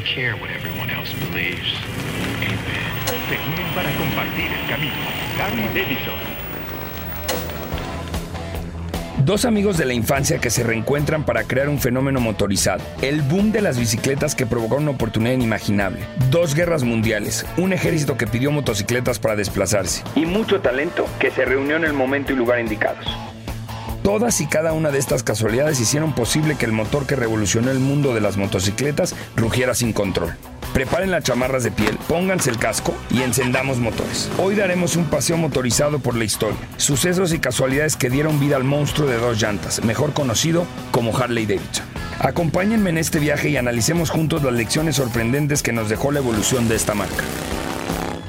[0.00, 1.74] don't care what everyone else believes.
[2.38, 2.58] Amen.
[3.28, 4.94] Se unen para compartir el camino.
[5.38, 6.40] Harley Davidson.
[9.24, 12.82] Dos amigos de la infancia que se reencuentran para crear un fenómeno motorizado.
[13.02, 16.00] El boom de las bicicletas que provocó una oportunidad inimaginable.
[16.30, 17.46] Dos guerras mundiales.
[17.58, 20.02] Un ejército que pidió motocicletas para desplazarse.
[20.16, 23.06] Y mucho talento que se reunió en el momento y lugar indicados.
[24.10, 27.78] Todas y cada una de estas casualidades hicieron posible que el motor que revolucionó el
[27.78, 30.34] mundo de las motocicletas rugiera sin control.
[30.74, 34.28] Preparen las chamarras de piel, pónganse el casco y encendamos motores.
[34.36, 38.64] Hoy daremos un paseo motorizado por la historia, sucesos y casualidades que dieron vida al
[38.64, 41.86] monstruo de dos llantas, mejor conocido como Harley Davidson.
[42.18, 46.68] Acompáñenme en este viaje y analicemos juntos las lecciones sorprendentes que nos dejó la evolución
[46.68, 47.22] de esta marca.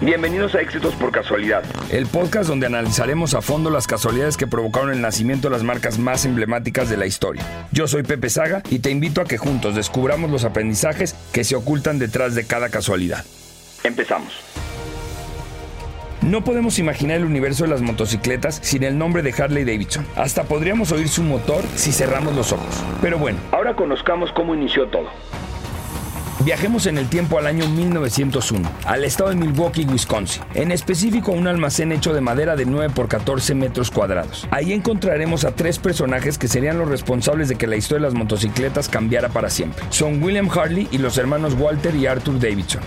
[0.01, 4.89] Bienvenidos a Éxitos por Casualidad, el podcast donde analizaremos a fondo las casualidades que provocaron
[4.89, 7.43] el nacimiento de las marcas más emblemáticas de la historia.
[7.71, 11.55] Yo soy Pepe Saga y te invito a que juntos descubramos los aprendizajes que se
[11.55, 13.23] ocultan detrás de cada casualidad.
[13.83, 14.33] Empezamos.
[16.23, 20.07] No podemos imaginar el universo de las motocicletas sin el nombre de Harley Davidson.
[20.15, 22.83] Hasta podríamos oír su motor si cerramos los ojos.
[23.03, 25.09] Pero bueno, ahora conozcamos cómo inició todo.
[26.43, 31.35] Viajemos en el tiempo al año 1901, al estado de Milwaukee, Wisconsin, en específico a
[31.35, 34.47] un almacén hecho de madera de 9 por 14 metros cuadrados.
[34.49, 38.19] Ahí encontraremos a tres personajes que serían los responsables de que la historia de las
[38.19, 39.85] motocicletas cambiara para siempre.
[39.91, 42.81] Son William Harley y los hermanos Walter y Arthur Davidson.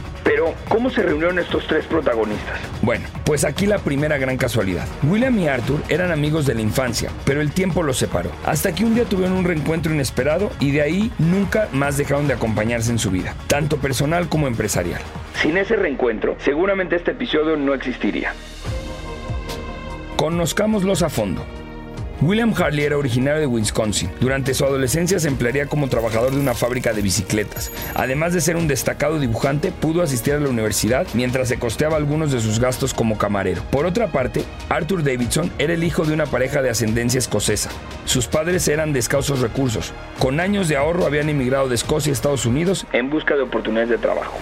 [0.68, 2.60] ¿Cómo se reunieron estos tres protagonistas?
[2.82, 4.86] Bueno, pues aquí la primera gran casualidad.
[5.02, 8.30] William y Arthur eran amigos de la infancia, pero el tiempo los separó.
[8.44, 12.34] Hasta que un día tuvieron un reencuentro inesperado y de ahí nunca más dejaron de
[12.34, 15.00] acompañarse en su vida tanto personal como empresarial.
[15.40, 18.32] Sin ese reencuentro, seguramente este episodio no existiría.
[20.16, 21.44] Conozcámoslos a fondo.
[22.20, 24.10] William Harley era originario de Wisconsin.
[24.20, 27.72] Durante su adolescencia se emplearía como trabajador de una fábrica de bicicletas.
[27.94, 32.32] Además de ser un destacado dibujante, pudo asistir a la universidad mientras se costeaba algunos
[32.32, 33.62] de sus gastos como camarero.
[33.70, 37.70] Por otra parte, Arthur Davidson era el hijo de una pareja de ascendencia escocesa.
[38.04, 39.00] Sus padres eran de
[39.40, 39.92] recursos.
[40.18, 43.90] Con años de ahorro habían emigrado de Escocia a Estados Unidos en busca de oportunidades
[43.90, 44.38] de trabajo.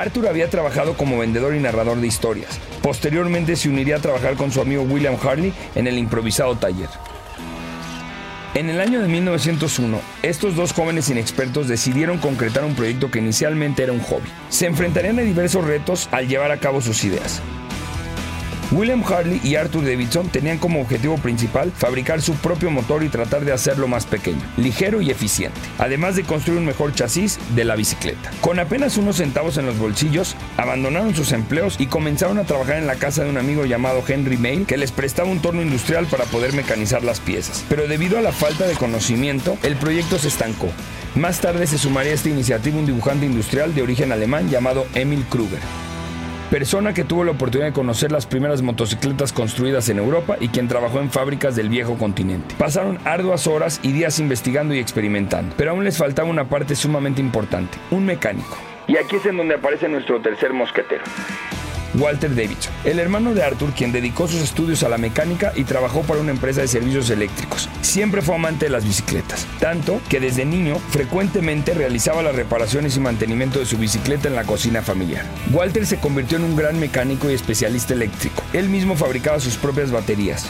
[0.00, 2.60] Arthur había trabajado como vendedor y narrador de historias.
[2.82, 6.88] Posteriormente se uniría a trabajar con su amigo William Harley en el improvisado taller.
[8.54, 13.82] En el año de 1901, estos dos jóvenes inexpertos decidieron concretar un proyecto que inicialmente
[13.82, 14.28] era un hobby.
[14.48, 17.42] Se enfrentarían a diversos retos al llevar a cabo sus ideas.
[18.70, 23.44] William Harley y Arthur Davidson tenían como objetivo principal fabricar su propio motor y tratar
[23.44, 27.76] de hacerlo más pequeño, ligero y eficiente, además de construir un mejor chasis de la
[27.76, 28.30] bicicleta.
[28.42, 32.86] Con apenas unos centavos en los bolsillos, abandonaron sus empleos y comenzaron a trabajar en
[32.86, 36.24] la casa de un amigo llamado Henry Mail que les prestaba un torno industrial para
[36.24, 37.64] poder mecanizar las piezas.
[37.70, 40.68] Pero debido a la falta de conocimiento, el proyecto se estancó.
[41.14, 45.24] Más tarde se sumaría a esta iniciativa un dibujante industrial de origen alemán llamado Emil
[45.24, 45.87] Kruger
[46.50, 50.68] persona que tuvo la oportunidad de conocer las primeras motocicletas construidas en Europa y quien
[50.68, 52.54] trabajó en fábricas del viejo continente.
[52.58, 57.20] Pasaron arduas horas y días investigando y experimentando, pero aún les faltaba una parte sumamente
[57.20, 58.56] importante, un mecánico.
[58.86, 61.04] Y aquí es en donde aparece nuestro tercer mosquetero.
[61.94, 66.02] Walter Davidson, el hermano de Arthur, quien dedicó sus estudios a la mecánica y trabajó
[66.02, 67.68] para una empresa de servicios eléctricos.
[67.80, 73.00] Siempre fue amante de las bicicletas, tanto que desde niño frecuentemente realizaba las reparaciones y
[73.00, 75.24] mantenimiento de su bicicleta en la cocina familiar.
[75.52, 78.42] Walter se convirtió en un gran mecánico y especialista eléctrico.
[78.52, 80.46] Él mismo fabricaba sus propias baterías.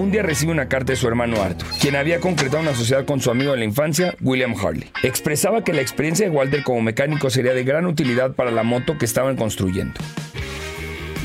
[0.00, 3.20] Un día recibe una carta de su hermano Arthur, quien había concretado una sociedad con
[3.20, 4.90] su amigo de la infancia, William Harley.
[5.02, 8.96] Expresaba que la experiencia de Walter como mecánico sería de gran utilidad para la moto
[8.96, 10.00] que estaban construyendo.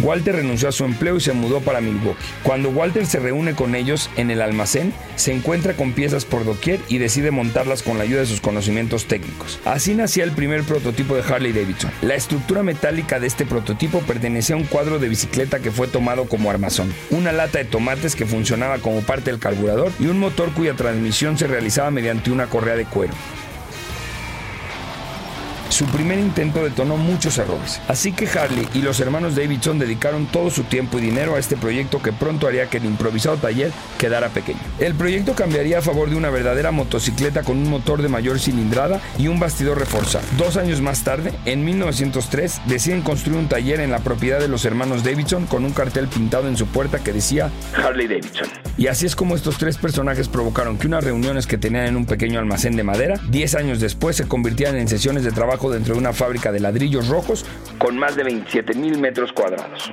[0.02, 2.20] Walter renunció a su empleo y se mudó para Milwaukee.
[2.44, 6.80] Cuando Walter se reúne con ellos en el almacén, se encuentra con piezas por doquier
[6.90, 9.60] y decide montarlas con la ayuda de sus conocimientos técnicos.
[9.66, 11.92] Así nacía el primer prototipo de Harley Davidson.
[12.02, 16.26] La estructura metálica de este prototipo pertenecía a un cuadro de bicicleta que fue tomado
[16.26, 20.52] como armazón, una lata de tomates que funcionaba como parte del carburador y un motor
[20.54, 23.14] cuya transmisión se realizaba mediante una correa de cuero.
[25.76, 30.50] Su primer intento detonó muchos errores, así que Harley y los hermanos Davidson dedicaron todo
[30.50, 34.30] su tiempo y dinero a este proyecto que pronto haría que el improvisado taller quedara
[34.30, 34.62] pequeño.
[34.80, 39.02] El proyecto cambiaría a favor de una verdadera motocicleta con un motor de mayor cilindrada
[39.18, 40.24] y un bastidor reforzado.
[40.38, 44.64] Dos años más tarde, en 1903, deciden construir un taller en la propiedad de los
[44.64, 48.48] hermanos Davidson con un cartel pintado en su puerta que decía Harley Davidson.
[48.78, 52.06] Y así es como estos tres personajes provocaron que unas reuniones que tenían en un
[52.06, 56.00] pequeño almacén de madera, 10 años después se convirtieran en sesiones de trabajo dentro de
[56.00, 57.46] una fábrica de ladrillos rojos
[57.78, 59.92] con más de 27 mil metros cuadrados.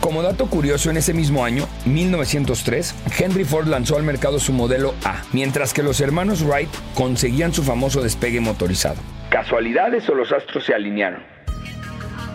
[0.00, 4.94] Como dato curioso, en ese mismo año, 1903, Henry Ford lanzó al mercado su modelo
[5.02, 8.96] A, mientras que los hermanos Wright conseguían su famoso despegue motorizado.
[9.30, 11.22] ¿Casualidades o los astros se alinearon?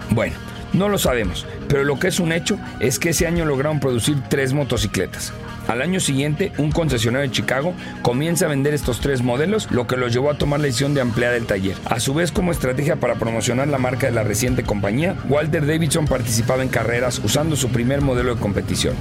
[0.09, 0.35] Bueno,
[0.73, 4.17] no lo sabemos, pero lo que es un hecho es que ese año lograron producir
[4.29, 5.33] tres motocicletas.
[5.67, 9.97] Al año siguiente, un concesionario de Chicago comienza a vender estos tres modelos, lo que
[9.97, 11.75] los llevó a tomar la decisión de ampliar el taller.
[11.85, 16.07] A su vez, como estrategia para promocionar la marca de la reciente compañía, Walter Davidson
[16.07, 18.95] participaba en carreras usando su primer modelo de competición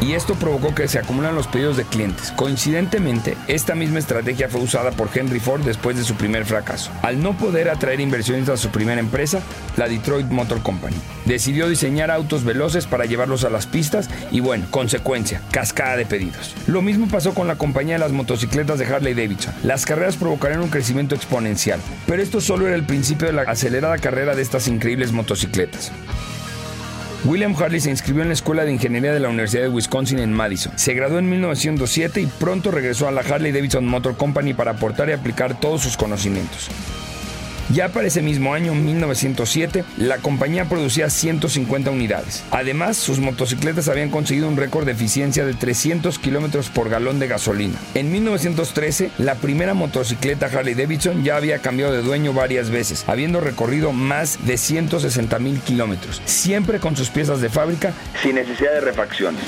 [0.00, 2.32] y esto provocó que se acumulan los pedidos de clientes.
[2.32, 6.90] Coincidentemente, esta misma estrategia fue usada por Henry Ford después de su primer fracaso.
[7.02, 9.42] Al no poder atraer inversionistas a su primera empresa,
[9.76, 14.66] la Detroit Motor Company, decidió diseñar autos veloces para llevarlos a las pistas y bueno,
[14.70, 16.54] consecuencia, cascada de pedidos.
[16.66, 19.54] Lo mismo pasó con la compañía de las motocicletas de Harley Davidson.
[19.62, 23.98] Las carreras provocarían un crecimiento exponencial, pero esto solo era el principio de la acelerada
[23.98, 25.92] carrera de estas increíbles motocicletas.
[27.24, 30.32] William Harley se inscribió en la Escuela de Ingeniería de la Universidad de Wisconsin en
[30.32, 30.72] Madison.
[30.76, 35.10] Se graduó en 1907 y pronto regresó a la Harley Davidson Motor Company para aportar
[35.10, 36.70] y aplicar todos sus conocimientos.
[37.72, 42.42] Ya para ese mismo año, 1907, la compañía producía 150 unidades.
[42.50, 47.28] Además, sus motocicletas habían conseguido un récord de eficiencia de 300 kilómetros por galón de
[47.28, 47.78] gasolina.
[47.94, 53.40] En 1913, la primera motocicleta Harley Davidson ya había cambiado de dueño varias veces, habiendo
[53.40, 58.80] recorrido más de 160 mil kilómetros, siempre con sus piezas de fábrica, sin necesidad de
[58.80, 59.44] refacciones.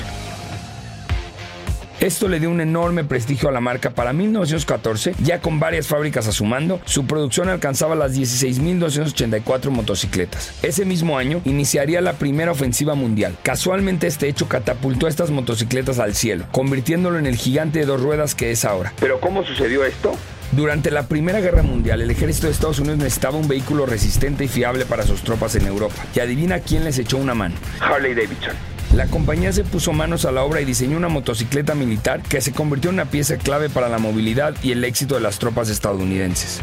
[2.03, 3.91] Esto le dio un enorme prestigio a la marca.
[3.91, 10.53] Para 1914, ya con varias fábricas a su mando, su producción alcanzaba las 16.284 motocicletas.
[10.63, 13.37] Ese mismo año iniciaría la primera ofensiva mundial.
[13.41, 18.01] Casualmente este hecho catapultó a estas motocicletas al cielo, convirtiéndolo en el gigante de dos
[18.01, 18.91] ruedas que es ahora.
[18.99, 20.13] ¿Pero cómo sucedió esto?
[20.51, 24.49] Durante la Primera Guerra Mundial, el ejército de Estados Unidos necesitaba un vehículo resistente y
[24.49, 26.03] fiable para sus tropas en Europa.
[26.13, 27.55] Y adivina quién les echó una mano.
[27.79, 28.72] Harley Davidson.
[28.93, 32.51] La compañía se puso manos a la obra y diseñó una motocicleta militar que se
[32.51, 36.61] convirtió en una pieza clave para la movilidad y el éxito de las tropas estadounidenses.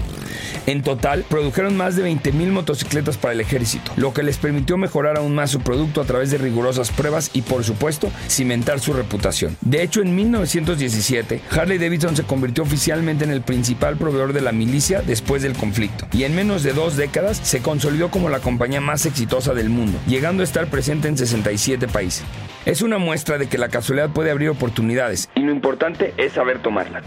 [0.66, 5.16] En total, produjeron más de 20.000 motocicletas para el ejército, lo que les permitió mejorar
[5.16, 9.56] aún más su producto a través de rigurosas pruebas y, por supuesto, cimentar su reputación.
[9.60, 14.52] De hecho, en 1917, Harley Davidson se convirtió oficialmente en el principal proveedor de la
[14.52, 18.80] milicia después del conflicto, y en menos de dos décadas se consolidó como la compañía
[18.80, 22.24] más exitosa del mundo, llegando a estar presente en 67 países.
[22.66, 26.60] Es una muestra de que la casualidad puede abrir oportunidades, y lo importante es saber
[26.60, 27.02] tomarla.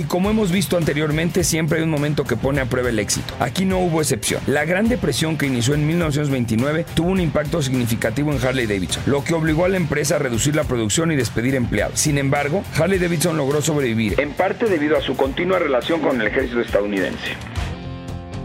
[0.00, 3.34] Y como hemos visto anteriormente, siempre hay un momento que pone a prueba el éxito.
[3.38, 4.40] Aquí no hubo excepción.
[4.46, 9.22] La Gran Depresión que inició en 1929 tuvo un impacto significativo en Harley Davidson, lo
[9.22, 12.00] que obligó a la empresa a reducir la producción y despedir empleados.
[12.00, 16.28] Sin embargo, Harley Davidson logró sobrevivir, en parte debido a su continua relación con el
[16.28, 17.36] ejército estadounidense.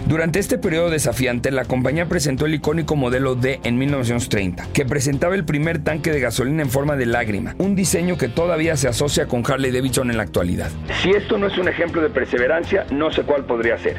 [0.07, 5.33] Durante este periodo desafiante, la compañía presentó el icónico modelo D en 1930, que presentaba
[5.33, 9.27] el primer tanque de gasolina en forma de lágrima, un diseño que todavía se asocia
[9.27, 10.69] con Harley Davidson en la actualidad.
[11.01, 13.97] Si esto no es un ejemplo de perseverancia, no sé cuál podría ser.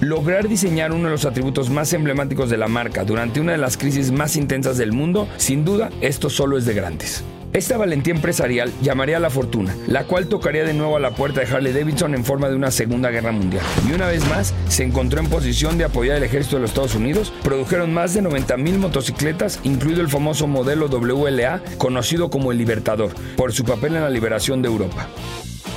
[0.00, 3.76] Lograr diseñar uno de los atributos más emblemáticos de la marca durante una de las
[3.76, 7.24] crisis más intensas del mundo, sin duda, esto solo es de grandes.
[7.52, 11.40] Esta valentía empresarial llamaría a la fortuna, la cual tocaría de nuevo a la puerta
[11.40, 13.64] de Harley Davidson en forma de una Segunda Guerra Mundial.
[13.88, 16.94] Y una vez más, se encontró en posición de apoyar el ejército de los Estados
[16.94, 17.32] Unidos.
[17.42, 23.52] Produjeron más de 90.000 motocicletas, incluido el famoso modelo WLA, conocido como el Libertador, por
[23.52, 25.08] su papel en la liberación de Europa.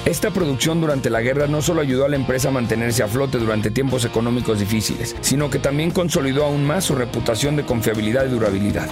[0.05, 3.39] Esta producción durante la guerra no solo ayudó a la empresa a mantenerse a flote
[3.39, 8.29] durante tiempos económicos difíciles, sino que también consolidó aún más su reputación de confiabilidad y
[8.29, 8.89] durabilidad.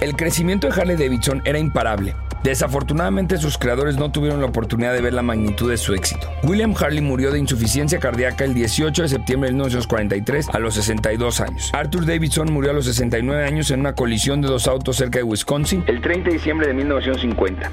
[0.00, 2.14] El crecimiento de Harley Davidson era imparable.
[2.42, 6.30] Desafortunadamente sus creadores no tuvieron la oportunidad de ver la magnitud de su éxito.
[6.42, 11.40] William Harley murió de insuficiencia cardíaca el 18 de septiembre de 1943 a los 62
[11.40, 11.70] años.
[11.72, 15.24] Arthur Davidson murió a los 69 años en una colisión de dos autos cerca de
[15.24, 17.70] Wisconsin el 30 de diciembre de 1950.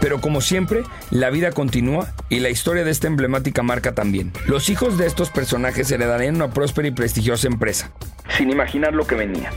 [0.00, 4.32] Pero como siempre, la vida continúa y la historia de esta emblemática marca también.
[4.46, 7.90] Los hijos de estos personajes heredarían una próspera y prestigiosa empresa,
[8.36, 9.50] sin imaginar lo que venía.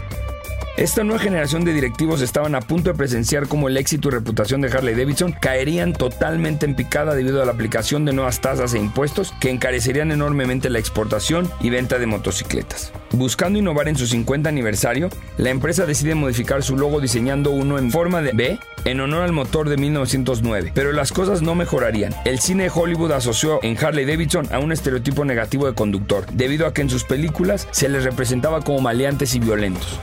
[0.79, 4.62] Esta nueva generación de directivos estaban a punto de presenciar cómo el éxito y reputación
[4.62, 8.79] de Harley Davidson caerían totalmente en picada debido a la aplicación de nuevas tasas e
[8.79, 12.93] impuestos que encarecerían enormemente la exportación y venta de motocicletas.
[13.12, 17.91] Buscando innovar en su 50 aniversario, la empresa decide modificar su logo diseñando uno en
[17.91, 20.71] forma de B en honor al motor de 1909.
[20.74, 22.15] Pero las cosas no mejorarían.
[22.24, 26.65] El cine de Hollywood asoció en Harley Davidson a un estereotipo negativo de conductor, debido
[26.65, 30.00] a que en sus películas se les representaba como maleantes y violentos.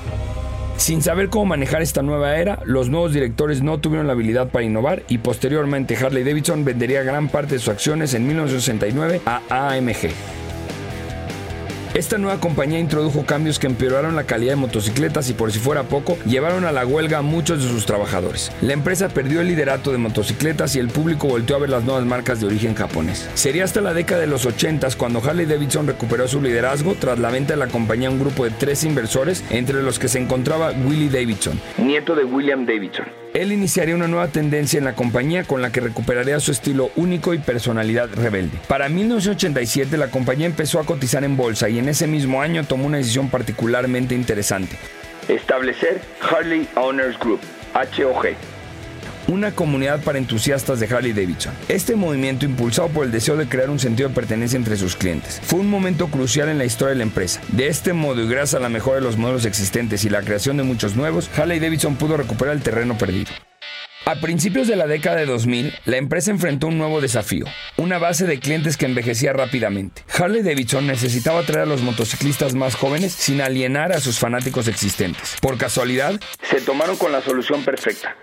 [0.77, 4.65] Sin saber cómo manejar esta nueva era, los nuevos directores no tuvieron la habilidad para
[4.65, 10.46] innovar y posteriormente Harley Davidson vendería gran parte de sus acciones en 1969 a AMG.
[11.95, 15.85] Esta nueva compañía introdujo cambios que empeoraron la calidad de motocicletas y por si fuera
[15.85, 18.53] poco, llevaron a la huelga a muchos de sus trabajadores.
[18.63, 22.05] La empresa perdió el liderato de motocicletas y el público volteó a ver las nuevas
[22.05, 23.29] marcas de origen japonés.
[23.35, 27.31] Sería hasta la década de los 80 cuando Harley Davidson recuperó su liderazgo tras la
[27.31, 30.73] venta de la compañía a un grupo de tres inversores, entre los que se encontraba
[30.73, 33.26] Willie Davidson, nieto de William Davidson.
[33.37, 37.35] Él iniciaría una nueva tendencia en la compañía con la que recuperaría su estilo único
[37.35, 38.59] y personalidad rebelde.
[38.67, 42.87] Para 1987 la compañía empezó a cotizar en bolsa y en ese mismo año tomó
[42.87, 44.79] una decisión particularmente interesante.
[45.29, 47.41] Establecer Harley Owners Group,
[47.75, 48.29] HOG,
[49.29, 51.55] una comunidad para entusiastas de Harley Davidson.
[51.69, 55.41] Este movimiento, impulsado por el deseo de crear un sentido de pertenencia entre sus clientes,
[55.43, 57.41] fue un momento crucial en la historia de la empresa.
[57.49, 60.57] De este modo, y gracias a la mejora de los modelos existentes y la creación
[60.57, 63.31] de muchos nuevos, Harley Davidson pudo recuperar el terreno perdido.
[64.09, 67.45] A principios de la década de 2000, la empresa enfrentó un nuevo desafío,
[67.77, 70.05] una base de clientes que envejecía rápidamente.
[70.17, 75.37] Harley Davidson necesitaba atraer a los motociclistas más jóvenes sin alienar a sus fanáticos existentes.
[75.41, 78.15] Por casualidad, se tomaron con la solución perfecta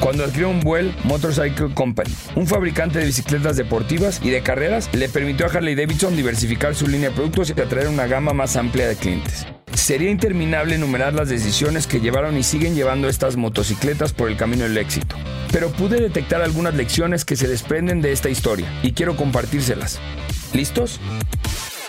[0.00, 5.08] cuando adquirió un Well Motorcycle Company, un fabricante de bicicletas deportivas y de carreras, le
[5.08, 8.88] permitió a Harley Davidson diversificar su línea de productos y atraer una gama más amplia
[8.88, 9.46] de clientes.
[9.74, 14.64] Sería interminable enumerar las decisiones que llevaron y siguen llevando estas motocicletas por el camino
[14.64, 15.16] del éxito.
[15.52, 20.00] Pero pude detectar algunas lecciones que se desprenden de esta historia y quiero compartírselas.
[20.54, 21.00] ¿Listos?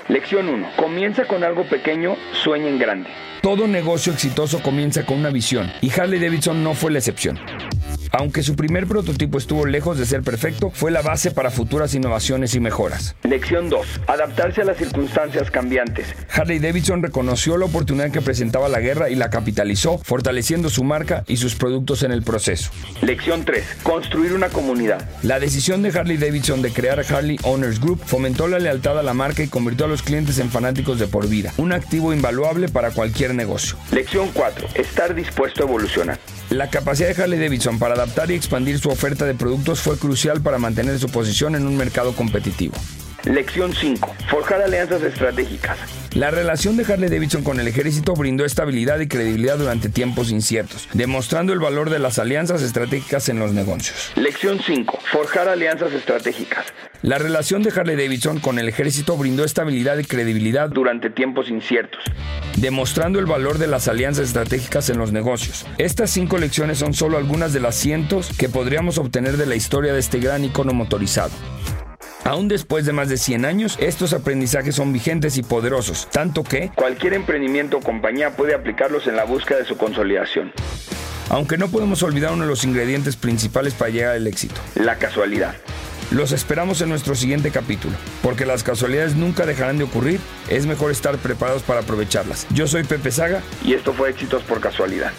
[0.10, 0.72] Lección 1.
[0.78, 3.10] Comienza con algo pequeño, sueña en grande.
[3.42, 7.40] Todo negocio exitoso comienza con una visión y Harley Davidson no fue la excepción.
[8.12, 12.56] Aunque su primer prototipo estuvo lejos de ser perfecto, fue la base para futuras innovaciones
[12.56, 13.16] y mejoras.
[13.24, 13.88] Lección 2.
[14.08, 16.08] Adaptarse a las circunstancias cambiantes.
[16.30, 21.24] Harley Davidson reconoció la oportunidad que presentaba la guerra y la capitalizó, fortaleciendo su marca
[21.28, 22.72] y sus productos en el proceso.
[23.02, 23.64] Lección 3.
[23.84, 25.08] Construir una comunidad.
[25.24, 29.14] La decisión de Harley Davidson de crear Harley Owners Group fomentó la lealtad a la
[29.14, 32.92] marca y convirtió a los clientes en fanáticos de por vida, un activo invaluable para
[32.92, 33.78] cualquier negocio.
[33.94, 34.68] Lección 4.
[34.76, 36.20] Estar dispuesto a evolucionar.
[36.50, 40.42] La capacidad de Harley Davidson para adaptar y expandir su oferta de productos fue crucial
[40.42, 42.74] para mantener su posición en un mercado competitivo.
[43.26, 44.16] Lección 5.
[44.32, 45.78] Forjar alianzas estratégicas.
[46.16, 50.90] La relación de Harley Davidson con el ejército brindó estabilidad y credibilidad durante tiempos inciertos,
[50.94, 54.12] demostrando el valor de las alianzas estratégicas en los negocios.
[54.16, 55.00] Lección 5.
[55.12, 56.66] Forjar alianzas estratégicas.
[57.04, 62.04] La relación de Harley Davidson con el ejército brindó estabilidad y credibilidad durante tiempos inciertos,
[62.58, 65.68] demostrando el valor de las alianzas estratégicas en los negocios.
[65.78, 69.94] Estas cinco lecciones son solo algunas de las cientos que podríamos obtener de la historia
[69.94, 71.32] de este gran icono motorizado.
[72.24, 76.72] Aún después de más de 100 años, estos aprendizajes son vigentes y poderosos, tanto que
[76.76, 80.52] cualquier emprendimiento o compañía puede aplicarlos en la búsqueda de su consolidación.
[81.30, 85.56] Aunque no podemos olvidar uno de los ingredientes principales para llegar al éxito, la casualidad.
[86.12, 90.92] Los esperamos en nuestro siguiente capítulo, porque las casualidades nunca dejarán de ocurrir, es mejor
[90.92, 92.46] estar preparados para aprovecharlas.
[92.50, 95.14] Yo soy Pepe Saga y esto fue Éxitos por Casualidad.